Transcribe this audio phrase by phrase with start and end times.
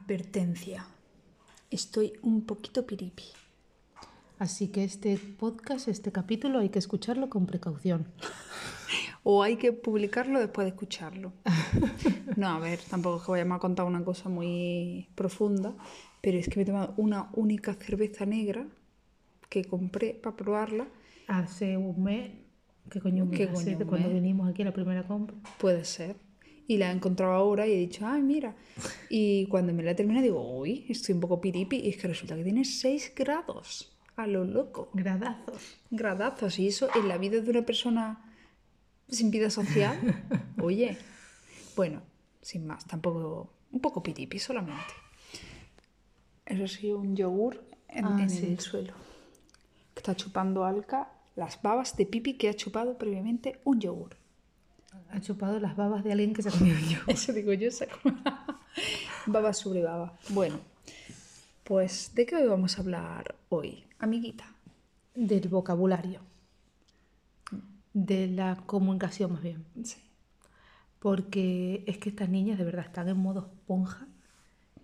[0.00, 0.86] Advertencia.
[1.70, 3.24] Estoy un poquito piripi.
[4.38, 8.06] Así que este podcast, este capítulo, hay que escucharlo con precaución.
[9.28, 11.32] O hay que publicarlo después de escucharlo.
[12.36, 15.74] No, a ver, tampoco es que vayamos a contar una cosa muy profunda,
[16.20, 18.66] pero es que me he tomado una única cerveza negra
[19.48, 20.86] que compré para probarla.
[21.26, 22.30] Hace un mes,
[22.90, 23.28] ¿qué coño?
[23.30, 24.14] ¿Qué Hace coño de un cuando mes?
[24.22, 25.34] vinimos aquí a la primera compra.
[25.58, 26.14] Puede ser.
[26.68, 28.54] Y la he encontrado ahora y he dicho, ay, mira.
[29.08, 31.76] Y cuando me la he terminado digo, uy, estoy un poco piripi.
[31.76, 33.92] Y es que resulta que tiene 6 grados.
[34.16, 34.88] A lo loco.
[34.94, 35.76] Gradazos.
[35.90, 36.58] Gradazos.
[36.58, 38.32] Y eso en la vida de una persona
[39.08, 39.98] sin vida social.
[40.62, 40.96] Oye.
[41.76, 42.02] Bueno,
[42.42, 43.52] sin más, tampoco.
[43.72, 44.92] Un poco piripi solamente.
[46.46, 48.46] Eso sí, un yogur en, Ah, en sí.
[48.46, 48.94] el suelo.
[49.94, 54.16] Está chupando Alca las babas de pipi que ha chupado previamente un yogur.
[55.10, 56.98] Ha chupado las babas de alguien que se ha comido yo.
[57.06, 57.98] Eso digo yo, saco
[59.26, 60.18] baba sobre baba.
[60.30, 60.58] Bueno,
[61.64, 64.44] pues ¿de qué hoy vamos a hablar hoy, amiguita?
[65.14, 66.20] Del vocabulario.
[67.92, 69.64] De la comunicación más bien.
[69.82, 69.96] Sí.
[70.98, 74.06] Porque es que estas niñas de verdad están en modo esponja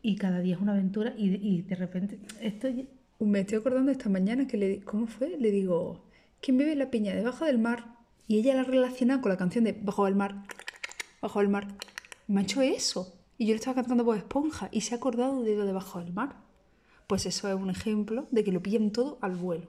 [0.02, 2.68] y cada día es una aventura y, y de repente esto
[3.20, 5.36] Me estoy acordando esta mañana que le di- ¿cómo fue?
[5.38, 6.04] Le digo,
[6.40, 7.86] ¿quién bebe la piña debajo del mar?
[8.26, 10.44] Y ella la relaciona con la canción de Bajo el mar,
[11.20, 11.68] bajo el mar.
[12.28, 13.14] Me ha hecho eso.
[13.38, 16.00] Y yo le estaba cantando por esponja y se ha acordado de lo de Bajo
[16.00, 16.36] el mar.
[17.06, 19.68] Pues eso es un ejemplo de que lo pillan todo al vuelo.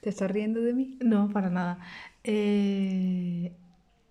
[0.00, 0.98] ¿Te estás riendo de mí?
[1.00, 1.78] No, para nada.
[2.24, 3.56] Eh,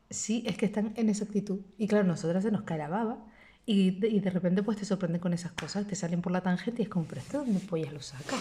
[0.09, 1.59] sí, es que están en esa actitud.
[1.77, 3.25] Y claro, nosotras se nos cae la baba.
[3.65, 6.41] Y de, y de repente pues te sorprenden con esas cosas, te salen por la
[6.41, 8.37] tangente y es como, pero esto dónde pollas lo saca.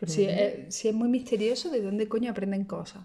[0.00, 3.04] Pero Sí, ¿de es, sí es muy misterioso de dónde coño aprenden cosas.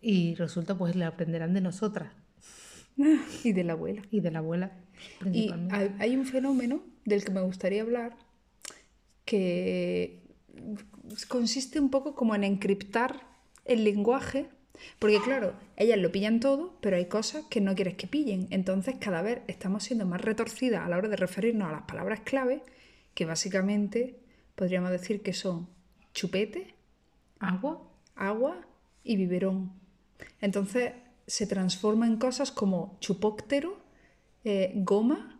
[0.00, 2.12] Y resulta pues le aprenderán de nosotras
[3.44, 4.02] Y de la abuela.
[4.10, 4.72] y de la abuela
[5.14, 5.74] Y principalmente.
[5.76, 8.16] hay, hay un fenómeno del que me gustaría hablar
[9.24, 10.22] que
[11.28, 13.26] consiste un poco como en encriptar
[13.64, 14.48] el lenguaje,
[14.98, 18.46] porque claro, ellas lo pillan todo, pero hay cosas que no quieres que pillen.
[18.50, 22.20] Entonces cada vez estamos siendo más retorcidas a la hora de referirnos a las palabras
[22.20, 22.62] clave,
[23.14, 24.18] que básicamente
[24.54, 25.68] podríamos decir que son
[26.14, 26.74] chupete,
[27.38, 27.82] Agua,
[28.14, 28.66] agua
[29.04, 29.72] y biberón.
[30.40, 30.94] Entonces
[31.26, 33.76] se transforma en cosas como chupóctero,
[34.44, 35.35] eh, goma,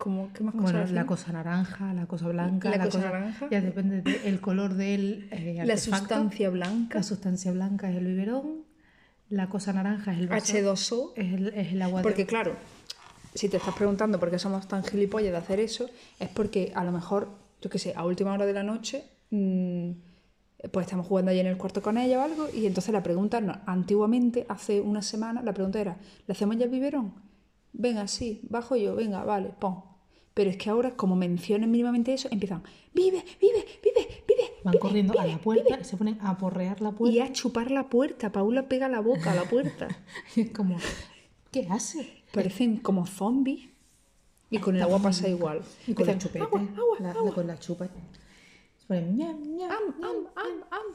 [0.00, 3.46] como, ¿qué más cosas bueno, la cosa naranja, la cosa blanca, La cosa naranja.
[3.50, 8.64] Ya depende del color del eh, La sustancia blanca, La sustancia blanca es el biberón,
[9.28, 11.12] la cosa naranja es el vaso, H2O.
[11.14, 12.56] es el, es el agua de- Porque claro,
[13.34, 16.82] si te estás preguntando por qué somos tan gilipollas de hacer eso, es porque a
[16.82, 17.28] lo mejor,
[17.60, 19.90] yo qué sé, a última hora de la noche, mm,
[20.72, 23.40] pues estamos jugando allí en el cuarto con ella o algo, y entonces la pregunta,
[23.40, 25.96] no, antiguamente, hace una semana, la pregunta era,
[26.26, 27.12] ¿le hacemos ya el biberón?
[27.72, 29.89] Venga, sí, bajo yo, venga, vale, pon.
[30.40, 32.62] Pero es que ahora, como mencionen mínimamente eso, empiezan,
[32.94, 34.42] vive, vive, vive, vive.
[34.64, 37.14] Van vive, corriendo a la puerta y se ponen a porrear la puerta.
[37.14, 38.32] Y a chupar la puerta.
[38.32, 39.88] Paula pega la boca a la puerta.
[40.34, 40.78] Y es como,
[41.52, 42.24] ¿qué hace?
[42.32, 43.68] Parecen como zombies.
[44.48, 45.60] Y con el agua pasa igual.
[45.86, 46.46] Y con la chupeta.
[46.46, 47.34] Agua, agua, la, agua.
[47.34, 47.90] con la chupa.
[48.78, 50.94] Se ponen ñam, ñam, Am, ñam, am, am, am.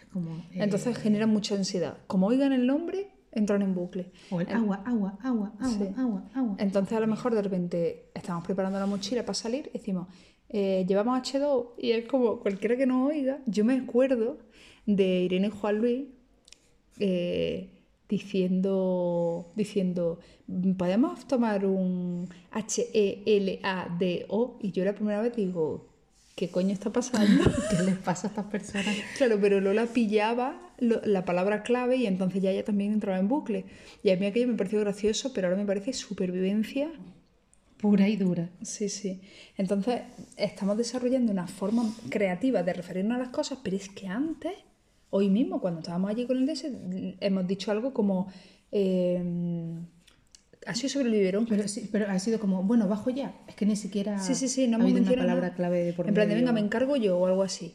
[0.00, 1.98] Es como, eh, Entonces generan mucha ansiedad.
[2.06, 4.10] Como oigan el nombre, entran en bucle.
[4.30, 5.88] o el agua, agua, agua, agua, Sí.
[5.96, 6.56] agua, agua.
[6.58, 10.08] Entonces a lo mejor de repente estamos preparando la mochila para salir y decimos,
[10.48, 13.40] eh, llevamos H2 y es como cualquiera que nos oiga.
[13.46, 14.38] Yo me acuerdo
[14.86, 16.04] de Irene y Juan Luis
[17.00, 17.70] eh,
[18.08, 20.18] diciendo, diciendo,
[20.78, 24.58] ¿podemos tomar un H-E-L-A-D-O?
[24.60, 25.86] Y yo la primera vez digo,
[26.34, 27.44] ¿qué coño está pasando?
[27.70, 28.94] ¿Qué les pasa a estas personas?
[29.16, 33.28] Claro, pero Lola pillaba lo- la palabra clave y entonces ya ella también entraba en
[33.28, 33.64] bucle.
[34.02, 36.90] Y a mí aquello me pareció gracioso, pero ahora me parece supervivencia.
[37.78, 38.48] Pura y dura.
[38.62, 39.20] Sí, sí.
[39.58, 40.00] Entonces
[40.36, 44.52] estamos desarrollando una forma creativa de referirnos a las cosas, pero es que antes,
[45.10, 46.70] hoy mismo, cuando estábamos allí con el DS,
[47.20, 48.28] hemos dicho algo como...
[48.72, 49.22] eh,
[50.66, 51.46] ha sido sobre el biberón.
[51.46, 53.34] Pero, sí, pero ha sido como, bueno, bajo ya.
[53.48, 56.14] Es que ni siquiera Sí, sí, sí, no ha habido una palabra clave por En
[56.14, 57.74] plan de, venga, me encargo yo o algo así.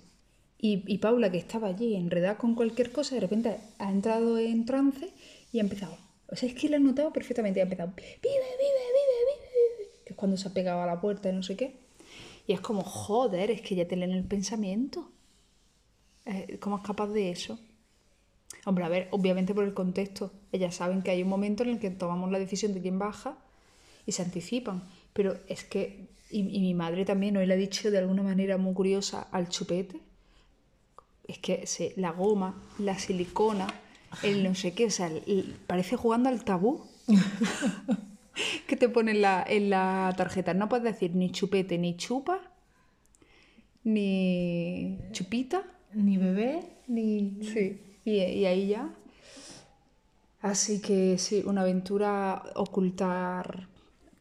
[0.58, 4.66] Y, y Paula, que estaba allí enredada con cualquier cosa, de repente ha entrado en
[4.66, 5.10] trance
[5.52, 5.98] y ha empezado.
[6.28, 7.60] O sea, es que la ha notado perfectamente.
[7.60, 9.92] Ha empezado, vive, vive, vive, vive, vive.
[10.06, 11.76] Que es cuando se ha pegado a la puerta y no sé qué.
[12.46, 15.12] Y es como, joder, es que ya te leen el pensamiento.
[16.26, 17.60] Eh, ¿Cómo es capaz de eso?
[18.66, 20.32] Hombre, a ver, obviamente por el contexto.
[20.52, 23.38] Ellas saben que hay un momento en el que tomamos la decisión de quién baja
[24.06, 24.84] y se anticipan.
[25.14, 28.58] Pero es que, y, y mi madre también hoy le ha dicho de alguna manera
[28.58, 30.00] muy curiosa al chupete,
[31.28, 33.68] es que se- la goma, la silicona,
[34.24, 36.82] el no sé qué, o sea, el- el- parece jugando al tabú.
[38.68, 40.54] que te pone en la, en la tarjeta.
[40.54, 42.40] No puedes decir ni chupete, ni chupa,
[43.84, 45.64] ni chupita.
[45.94, 47.38] Ni bebé, ni...
[47.42, 47.82] Sí.
[48.10, 48.90] Y, y ahí ya.
[50.42, 53.68] Así que sí, una aventura ocultar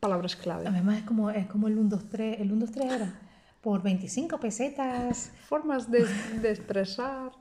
[0.00, 0.66] palabras clave.
[0.66, 2.40] Además es como, es como el 1, 2, 3.
[2.40, 3.20] El 1, 2, 3 era
[3.60, 5.32] por 25 pesetas.
[5.48, 6.06] Formas de,
[6.40, 7.32] de expresar.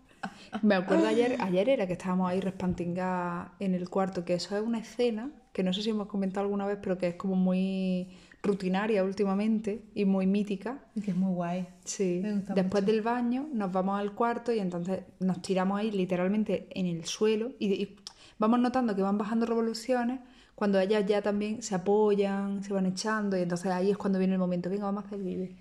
[0.62, 4.64] Me acuerdo ayer, ayer era que estábamos ahí respantingadas en el cuarto, que eso es
[4.64, 8.10] una escena que no sé si hemos comentado alguna vez, pero que es como muy
[8.44, 10.80] rutinaria últimamente y muy mítica.
[11.04, 11.68] Que es muy guay.
[11.84, 12.20] Sí.
[12.22, 16.68] Me gusta Después del baño nos vamos al cuarto y entonces nos tiramos ahí literalmente
[16.72, 17.98] en el suelo y, y
[18.40, 20.20] vamos notando que van bajando revoluciones
[20.58, 24.34] cuando ellas ya también se apoyan, se van echando y entonces ahí es cuando viene
[24.34, 25.56] el momento, venga, vamos a hacer vive.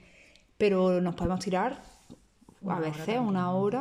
[0.56, 1.82] Pero nos podemos tirar
[2.66, 3.80] a veces una hora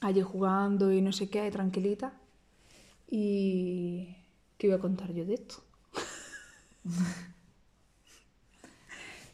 [0.00, 2.14] allí jugando y no sé qué, tranquilita.
[3.10, 4.16] Y...
[4.56, 5.56] ¿Qué iba a contar yo de esto?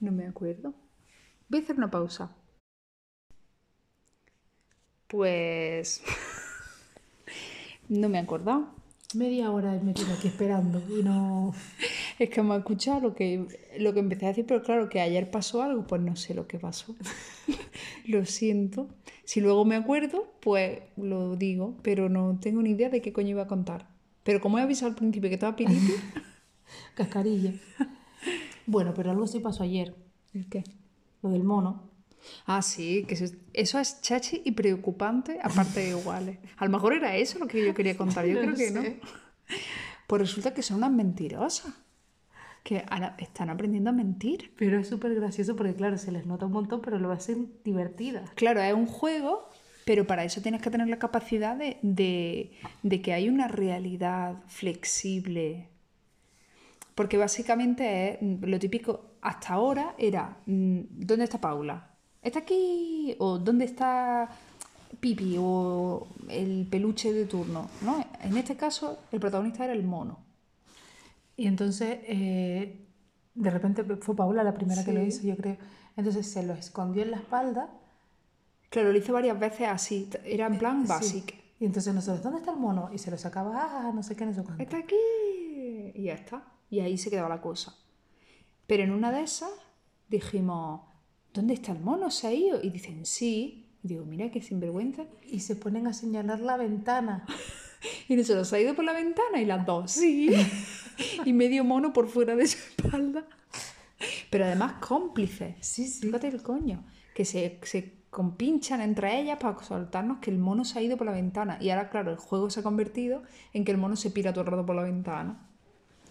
[0.01, 0.75] no me acuerdo.
[1.49, 2.37] Voy a hacer una pausa.
[5.07, 6.03] Pues...
[7.89, 8.75] no me he acordado.
[9.15, 11.55] Media hora me tiene aquí esperando y no...
[12.19, 13.47] Es que me ha escuchado lo que,
[13.79, 16.49] lo que empecé a decir, pero claro, que ayer pasó algo, pues no sé lo
[16.49, 16.97] que pasó.
[18.07, 18.89] lo siento.
[19.25, 23.31] Si luego me acuerdo, pues lo digo, pero no tengo ni idea de qué coño
[23.31, 23.89] iba a contar.
[24.25, 25.93] Pero como he avisado al principio que estaba piripi...
[26.95, 27.55] Cascarilla.
[28.69, 29.95] Bueno, pero algo sí pasó ayer.
[30.35, 30.63] ¿El qué?
[31.23, 31.89] Lo del mono.
[32.47, 33.15] Ah, sí, que
[33.55, 36.39] eso, es chachi y preocupante, aparte de iguales.
[36.59, 38.83] A lo mejor era eso lo que yo quería contar, yo No creo que no.
[40.07, 41.73] Pues resulta que son unas mentirosas,
[42.63, 44.53] que ahora están aprendiendo a mentir.
[44.59, 48.25] Pero es súper gracioso porque, claro, se les nota un montón, pero lo hacen divertida.
[48.35, 49.49] Claro, es un juego,
[49.87, 54.43] pero para eso tienes que tener la capacidad de, de- de que hay una realidad
[54.47, 55.69] flexible.
[56.99, 58.91] Porque básicamente es mm, lo típico,
[59.21, 61.95] hasta ahora era, mm, ¿dónde está Paula?
[62.21, 63.15] ¿Está aquí?
[63.21, 64.29] ¿O dónde está
[64.99, 65.37] Pipi?
[65.39, 67.71] ¿O el peluche de turno?
[67.83, 68.05] ¿No?
[68.25, 70.19] En este caso, el protagonista era el mono.
[71.37, 72.85] Y entonces, eh,
[73.33, 75.07] de repente fue Paula la primera que lo Sí.
[75.07, 75.57] hizo, yo creo.
[75.97, 77.71] Entonces se lo escondió en la espalda.
[78.71, 80.89] Claro, lo hice varias veces así, era en plan Sí.
[80.89, 81.35] basic.
[81.61, 82.91] Y entonces nosotros, ¿dónde está el mono?
[82.93, 84.61] Y se lo sacaba, ah, no sé qué, no sé cuánto.
[84.61, 84.97] está aquí.
[85.95, 86.43] Y ya está.
[86.71, 87.77] Y ahí se quedaba la cosa.
[88.67, 89.51] Pero en una de esas
[90.09, 90.83] dijimos,
[91.33, 92.11] ¿dónde está el mono?
[92.11, 92.63] ¿Se ha ido?
[92.63, 93.67] Y dicen, sí.
[93.83, 95.05] Y digo, mira qué sinvergüenza.
[95.27, 97.27] Y se ponen a señalar la ventana.
[98.09, 99.41] Y nosotros, ¿se ha ido por la ventana?
[99.41, 100.31] Y las dos, sí.
[101.25, 103.25] y medio mono por fuera de su espalda.
[104.31, 105.55] Pero además cómplices.
[105.61, 106.07] Sí, sí.
[106.07, 106.85] Fíjate el coño.
[107.15, 111.07] Que se, se compinchan entre ellas para soltarnos que el mono se ha ido por
[111.07, 111.59] la ventana.
[111.61, 113.23] Y ahora, claro, el juego se ha convertido
[113.53, 115.48] en que el mono se pira todo el rato por la ventana.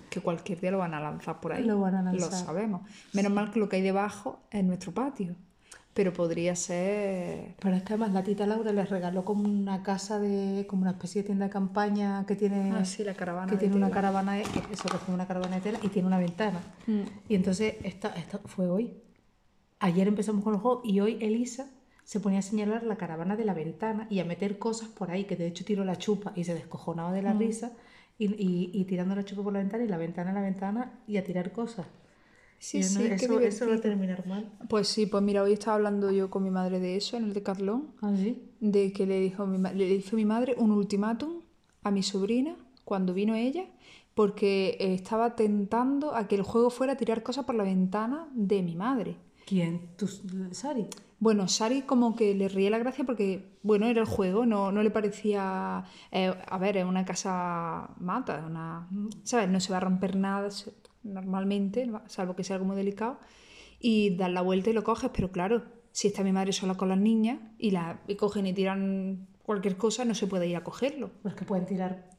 [0.10, 1.64] Que cualquier día lo van a lanzar por ahí.
[1.64, 2.46] Lo van a Lo lanzar.
[2.46, 2.82] sabemos.
[3.14, 5.36] Menos mal que lo que hay debajo es nuestro patio.
[5.94, 7.56] Pero podría ser.
[7.60, 10.92] Pero es que además la tita Laura les regaló como una casa de, como una
[10.92, 13.48] especie de tienda de campaña que tiene, Ah, sí, la caravana.
[13.48, 14.52] que de tiene una caravana, eso
[14.90, 16.60] que es una caravana de tela y tiene una ventana.
[16.86, 17.02] Mm.
[17.30, 18.94] Y entonces, esta, esta fue hoy.
[19.80, 21.68] Ayer empezamos con el juego y hoy Elisa
[22.04, 25.26] se ponía a señalar la caravana de la ventana y a meter cosas por ahí,
[25.26, 27.40] que de hecho tiró la chupa y se descojonaba de la Mm.
[27.40, 27.72] risa
[28.20, 31.00] y, y- y tirando la chupa por la ventana y la ventana a la ventana
[31.08, 31.86] y a tirar cosas.
[32.60, 34.52] Sí, sí, no, eso, eso va a terminar mal.
[34.68, 37.34] Pues sí, pues mira, hoy estaba hablando yo con mi madre de eso en el
[37.34, 37.92] Decathlon.
[38.02, 38.42] ¿Ah, sí?
[38.60, 41.42] de que le dijo mi le hizo mi madre un ultimátum
[41.84, 42.56] a mi sobrina
[42.86, 43.66] cuando vino ella
[44.16, 48.64] porque estaba tentando a que el juego fuera a tirar cosas por la ventana de
[48.64, 49.16] mi madre.
[49.48, 49.96] ¿Quién?
[49.96, 50.08] ¿Tu,
[50.52, 50.88] Sari?
[51.20, 54.84] Bueno, Sari como que le ríe la gracia porque, bueno, era el juego, no, no
[54.84, 55.86] le parecía...
[56.12, 58.90] eh, a ver, es una casa mata, una...
[59.24, 59.48] ¿Sabes?
[59.48, 60.50] No se va a romper nada
[61.04, 62.02] normalmente, ¿no?
[62.08, 63.20] salvo que sea algo muy delicado.
[63.80, 65.64] Y das la vuelta y lo coges, pero claro,
[65.94, 69.78] si está mi madre sola con las niñas y, la, y cogen y tiran cualquier
[69.78, 71.12] cosa, no se puede ir a cogerlo.
[71.24, 72.10] Pues que pueden tirar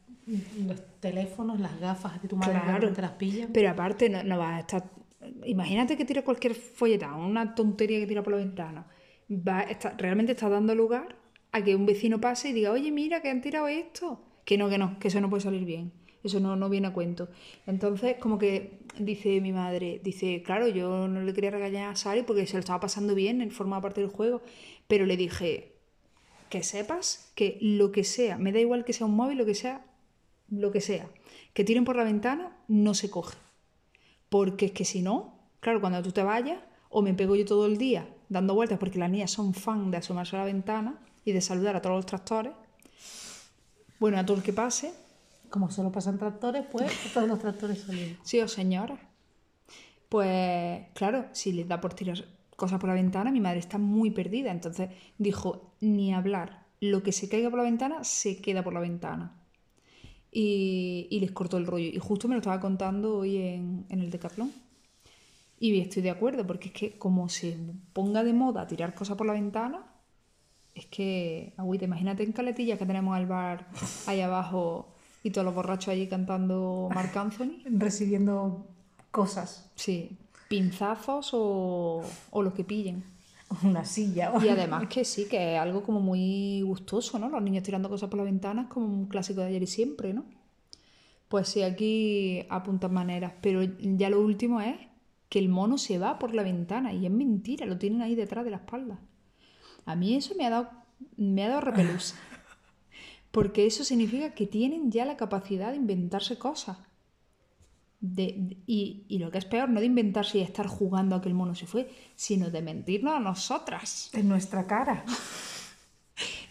[0.66, 2.92] los teléfonos, las gafas de tu madre Claro.
[2.92, 3.50] te las pillan.
[3.52, 4.97] Pero aparte, no, no vas a estar.
[5.44, 8.86] Imagínate que tira cualquier folletón, una tontería que tira por la ventana.
[9.30, 11.16] Va, está, realmente está dando lugar
[11.52, 14.20] a que un vecino pase y diga, oye, mira, que han tirado esto.
[14.44, 15.92] Que no, que no, que eso no puede salir bien.
[16.24, 17.28] Eso no, no viene a cuento.
[17.66, 22.22] Entonces, como que dice mi madre, dice, claro, yo no le quería regañar a Sari
[22.22, 24.42] porque se lo estaba pasando bien, en forma parte del juego,
[24.88, 25.72] pero le dije,
[26.48, 29.54] que sepas que lo que sea, me da igual que sea un móvil, lo que
[29.54, 29.84] sea,
[30.50, 31.08] lo que sea,
[31.52, 33.36] que tiren por la ventana, no se coge.
[34.28, 36.58] Porque es que si no, claro, cuando tú te vayas,
[36.90, 39.98] o me pego yo todo el día dando vueltas, porque las niñas son fan de
[39.98, 42.52] asomarse a la ventana y de saludar a todos los tractores,
[43.98, 44.92] Bueno, a todo el que pase,
[45.50, 48.18] Como solo pasan tractores, pues todos los tractores salen.
[48.22, 48.98] sí o señora.
[50.08, 52.24] Pues claro, si les da por tirar
[52.56, 54.50] cosas por la ventana, mi madre está muy perdida.
[54.50, 56.66] Entonces dijo, ni hablar.
[56.80, 59.32] Lo que se caiga por la ventana, se queda por la ventana.
[60.30, 61.86] Y, y les cortó el rollo.
[61.86, 64.52] Y justo me lo estaba contando hoy en, en el Decathlon.
[65.60, 67.56] Y estoy de acuerdo, porque es que como se
[67.92, 69.84] ponga de moda tirar cosas por la ventana,
[70.74, 73.66] es que, agüita, imagínate en Caletilla que tenemos al bar
[74.06, 74.94] ahí abajo
[75.24, 77.62] y todos los borrachos allí cantando Marc Anthony.
[77.64, 78.66] Recibiendo
[79.10, 79.68] cosas.
[79.74, 80.16] Sí,
[80.48, 83.02] pinzazos o, o lo que pillen.
[83.62, 84.32] Una silla.
[84.42, 87.28] Y además que sí, que es algo como muy gustoso, ¿no?
[87.28, 90.12] Los niños tirando cosas por la ventana es como un clásico de ayer y siempre,
[90.12, 90.24] ¿no?
[91.28, 94.76] Pues sí, aquí apuntan maneras, pero ya lo último es
[95.28, 98.44] que el mono se va por la ventana y es mentira, lo tienen ahí detrás
[98.44, 98.98] de la espalda.
[99.84, 100.70] A mí eso me ha dado,
[101.16, 102.14] me ha dado repelús.
[103.30, 106.78] Porque eso significa que tienen ya la capacidad de inventarse cosas.
[108.00, 111.20] De- de- y, y lo que es peor, no de inventarse y estar jugando a
[111.20, 114.10] que el mono se fue, sino de mentirnos a nosotras.
[114.12, 115.04] En nuestra cara.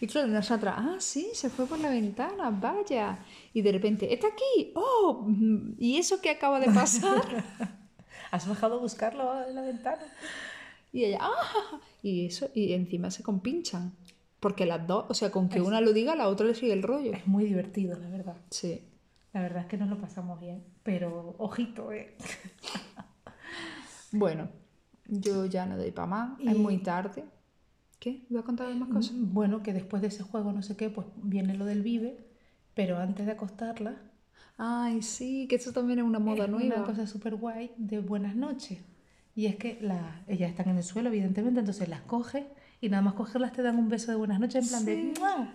[0.00, 3.18] Y claro, nosotras, ah, sí, se fue por la ventana, vaya.
[3.52, 4.72] Y de repente, ¿está aquí?
[4.74, 5.24] ¡Oh!
[5.26, 7.20] mm, ¿Y eso qué acaba de pasar?
[8.30, 10.02] ¿Has bajado a buscarlo en la ventana?
[10.92, 11.80] Y ella, ¡ah!
[12.02, 13.92] Y eso, y encima se compinchan.
[14.40, 16.82] Porque las dos, o sea, con que una lo diga, la otra le sigue el
[16.84, 17.12] rollo.
[17.12, 18.36] Es muy divertido, la verdad.
[18.50, 18.80] Sí.
[19.32, 20.64] La verdad es que nos lo pasamos bien.
[20.82, 22.16] Pero, ojito, ¿eh?
[24.12, 24.48] Bueno,
[25.06, 27.24] yo ya no doy para más, es Y- muy tarde.
[27.98, 28.24] ¿Qué?
[28.30, 29.12] ¿Voy a contar más cosas?
[29.16, 32.16] Bueno, que después de ese juego, no sé qué, pues viene lo del vive.
[32.74, 33.96] Pero antes de acostarla,
[34.56, 36.76] Ay, sí, que eso también es una moda es nueva.
[36.76, 38.78] una cosa súper guay de buenas noches.
[39.36, 42.44] Y es que la, ellas están en el suelo, evidentemente, entonces las coges
[42.80, 45.20] y nada más cogerlas te dan un beso de buenas noches en plan de Sí.
[45.20, 45.54] ¡Mua!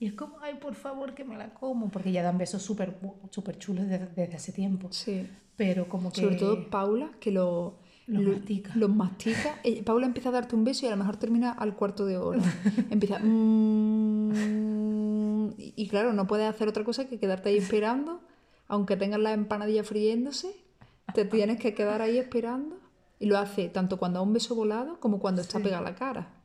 [0.00, 2.96] Y es como, ay, por favor, que me la como, porque ya dan besos súper
[3.30, 4.88] súper chulos desde, desde hace tiempo.
[4.90, 5.28] Sí.
[5.56, 6.22] Pero como que...
[6.22, 7.76] Sobre todo Paula, que lo,
[8.06, 8.72] Los lo- mastica.
[8.74, 9.60] los mastica.
[9.62, 12.16] Ella- Paula empieza a darte un beso y a lo mejor termina al cuarto de
[12.16, 12.40] hora.
[12.90, 13.18] Empieza.
[14.40, 18.20] "Mm", y, y claro, no puedes hacer otra cosa que quedarte ahí esperando.
[18.68, 20.54] Aunque tengas la empanadilla friéndose,
[21.14, 22.78] te tienes que quedar ahí esperando.
[23.18, 25.94] Y lo hace tanto cuando da un beso volado como cuando está pegada a la
[25.94, 26.39] cara.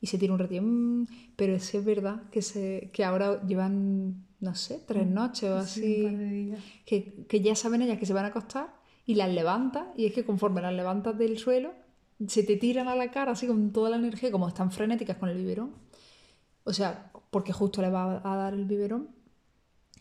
[0.00, 0.62] Y se tira un ratillo.
[0.62, 5.56] "Mm", pero sí es verdad que, se, que ahora llevan, no sé, tres noches o
[5.56, 6.60] así Sí, un par de días.
[6.84, 8.74] que, que ya saben ellas que se van a acostar
[9.06, 11.72] y las levantas y es que conforme las levantas del suelo
[12.26, 15.28] se te tiran a la cara así con toda la energía como están frenéticas con
[15.28, 15.74] el biberón
[16.64, 19.10] o sea porque justo le va a dar el biberón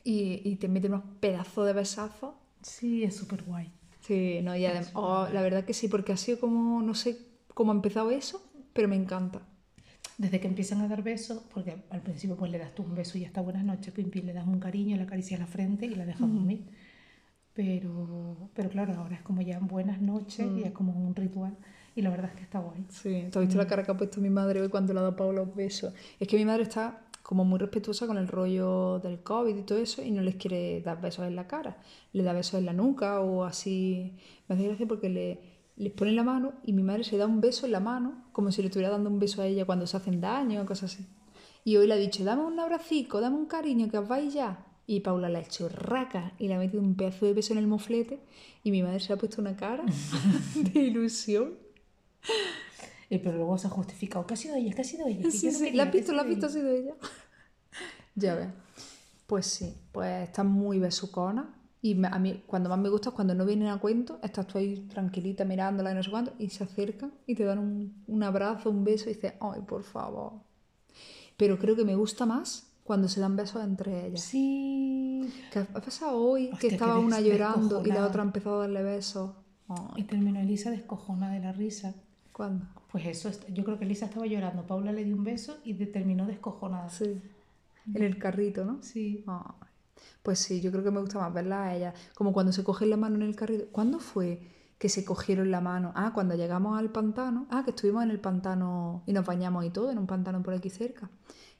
[0.03, 3.71] y, y te meten unos pedazos de besazos Sí, es súper guay.
[4.01, 7.17] sí no y adem- oh, la verdad que sí porque ha sido como no sé
[7.53, 8.41] cómo ha empezado eso
[8.73, 9.41] pero me encanta
[10.17, 13.17] Desde que empiezan a dar besos, porque al principio pues le das tú un beso
[13.17, 15.85] y ya está buenas noches, pim, pim, le das un cariño, le acaricias la frente
[15.85, 16.63] y la dejas dormir.
[17.53, 21.57] Pero, pero claro, ahora es como ya buenas noches y es como un ritual
[21.95, 22.85] y la verdad es que está guay.
[22.89, 25.03] Sí, ¿te has visto la cara que ha puesto mi madre hoy cuando le ha
[25.03, 25.93] dado Pablo los besos?
[26.19, 29.79] Es que mi madre está como muy respetuosa con el rollo del COVID y todo
[29.79, 31.77] eso y no les quiere dar besos en la cara.
[32.11, 34.17] Le da besos en la nuca o así.
[34.47, 35.39] Me hace gracia porque le,
[35.77, 38.51] les pone la mano y mi madre se da un beso en la mano como
[38.51, 41.05] si le estuviera dando un beso a ella cuando se hacen daño o cosas así.
[41.63, 44.65] Y hoy le ha dicho, dame un abracico, dame un cariño, que os vais ya.
[44.87, 47.59] Y Paula le ha hecho raca y le ha metido un pedazo de beso en
[47.59, 48.19] el moflete
[48.63, 49.83] y mi madre se ha puesto una cara
[50.55, 51.55] de ilusión.
[53.09, 55.23] Eh, pero luego se ha justificado, que ha sido ella, que ha sido ella.
[55.23, 56.93] que Sí, sí, la que visto, la sido visto, ha sido ella.
[58.15, 58.49] ya ves.
[59.25, 61.53] Pues sí, pues está muy besucona.
[61.87, 64.47] Y me- a mí, cuando más me gusta es cuando no vienen a cuento, estás
[64.47, 68.03] tú ahí tranquilita mirándola y no sé cuánto, y se acercan y te dan un,
[68.07, 70.33] un abrazo, un beso y dices, ay, por favor.
[71.37, 74.21] Pero creo que me gusta más cuando se dan besos entre ellas.
[74.21, 75.31] Sí.
[75.51, 76.45] ¿Qué ha pasado hoy?
[76.51, 79.31] Hostia, que estaba una llorando y la otra ha empezado a darle besos.
[79.95, 81.93] Y terminó Elisa descojona de la risa.
[82.31, 82.65] ¿Cuándo?
[82.91, 84.65] Pues eso, yo creo que Elisa estaba llorando.
[84.65, 86.89] Paula le dio un beso y terminó descojonada.
[86.89, 87.21] Sí.
[87.93, 88.81] En el carrito, ¿no?
[88.81, 89.23] Sí.
[89.27, 89.64] Ay,
[90.23, 91.93] Pues sí, yo creo que me gusta más verla a ella.
[92.15, 93.65] Como cuando se cogen la mano en el carrito.
[93.71, 94.41] ¿Cuándo fue
[94.77, 95.91] que se cogieron la mano?
[95.95, 97.47] Ah, cuando llegamos al pantano.
[97.49, 100.53] Ah, que estuvimos en el pantano y nos bañamos y todo, en un pantano por
[100.53, 101.09] aquí cerca.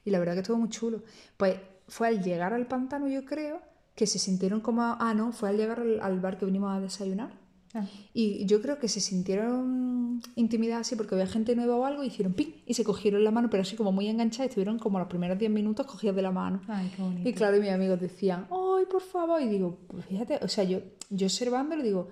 [0.04, 1.02] Y la verdad que estuvo muy chulo.
[1.36, 3.60] Pues fue al llegar al pantano, yo creo,
[3.94, 4.82] que se sintieron como...
[4.82, 7.45] Ah, no, fue al llegar al, al bar que vinimos a desayunar.
[7.76, 12.02] Ah, Y yo creo que se sintieron intimidadas así porque había gente nueva o algo
[12.02, 14.98] y hicieron ping y se cogieron la mano, pero así como muy enganchadas, estuvieron como
[14.98, 16.60] los primeros 10 minutos cogidas de la mano.
[16.68, 17.28] Ay, qué bonito.
[17.28, 19.40] Y claro, y mis amigos decían, ¡ay, por favor!
[19.42, 20.80] Y digo, pues fíjate, o sea, yo,
[21.10, 22.08] yo observándolo digo,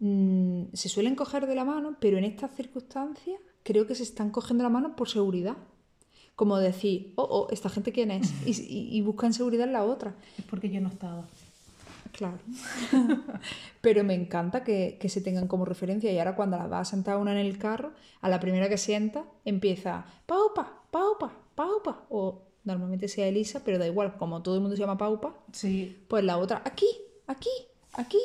[0.00, 4.30] mm, se suelen coger de la mano, pero en estas circunstancias creo que se están
[4.30, 5.56] cogiendo la mano por seguridad.
[6.36, 8.32] como decir, oh, oh, ¿esta gente quién es?
[8.46, 10.14] Y, y- y buscan seguridad en la otra.
[10.38, 11.28] Es porque yo no estaba.
[12.12, 12.38] Claro.
[13.80, 16.84] Pero me encanta que, que se tengan como referencia y ahora cuando la va a
[16.84, 22.04] sentar una en el carro, a la primera que sienta empieza Paupa, Paupa, Paupa.
[22.10, 26.04] O normalmente sea Elisa, pero da igual, como todo el mundo se llama Paupa, Sí.
[26.08, 26.86] pues la otra, aquí,
[27.26, 27.50] aquí,
[27.94, 28.18] aquí.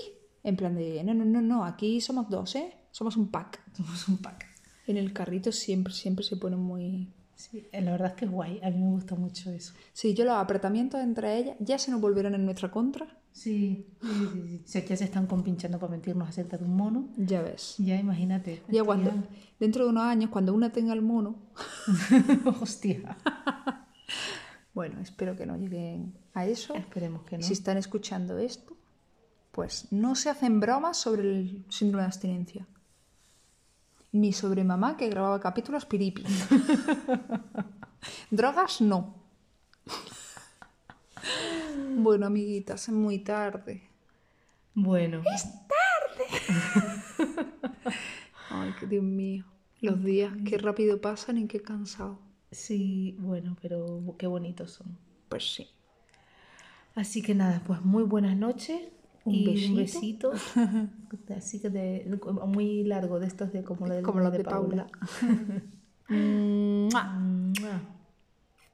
[0.44, 2.72] En plan de, no, no, no, no, aquí somos dos, ¿eh?
[2.92, 3.62] Somos un pack.
[3.76, 4.46] Somos un pack.
[4.88, 7.12] En el carrito siempre, siempre se pone muy...
[7.36, 8.60] Sí, eh, la verdad es que es guay.
[8.64, 9.74] A mí me gusta mucho eso.
[9.94, 13.06] Sí, yo los apretamientos entre ellas ya se nos volvieron en nuestra contra.
[13.32, 14.62] Sí, sí, sí.
[14.66, 14.84] sí.
[14.88, 17.76] Ya se están compinchando para mentirnos acerca de un mono, Ya ves.
[17.78, 18.64] ya imagínate.
[18.70, 19.12] Ya cuando,
[19.60, 21.36] dentro de unos años, cuando una tenga el mono,
[22.62, 23.18] Hostia.
[24.74, 26.76] Bueno, espero que no lleguen a eso.
[26.76, 27.44] Esperemos que no.
[27.44, 28.76] Si están escuchando esto,
[29.54, 32.68] pues no se hacen bromas sobre el síndrome de abstinencia.
[34.16, 36.24] Ni sobre mamá que grababa capítulos piripi.
[38.32, 39.14] Drogas no.
[41.98, 43.90] bueno, amiguitas, es muy tarde.
[44.74, 45.22] Bueno,
[48.50, 49.44] Ay, que Dios mío.
[49.82, 52.18] Los días, qué rápido pasan y qué cansado.
[52.52, 54.98] sí, bueno, pero qué bonitos son.
[55.28, 55.68] Pues sí.
[56.96, 58.80] Así que nada, pues muy buenas noches.
[59.26, 60.32] Un y un besito.
[60.32, 60.34] besito.
[61.36, 64.44] Así que de, muy largo, de estos de como, lo del Como los de de
[64.44, 64.88] Paula.
[66.08, 67.82] Paula.